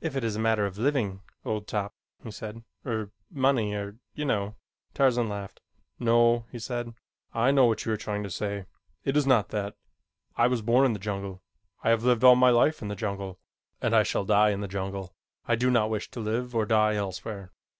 [0.00, 4.24] "If it is a matter of living, old top," he said, "er money, er you
[4.24, 4.56] know"
[4.94, 5.60] Tarzan laughed.
[6.00, 6.92] "No," he said.
[7.32, 8.66] "I know what you are trying to say.
[9.04, 9.76] It is not that.
[10.36, 11.44] I was born in the jungle.
[11.84, 13.38] I have lived all my life in the jungle,
[13.80, 15.14] and I shall die in the jungle.
[15.46, 17.52] I do not wish to live or die elsewhere."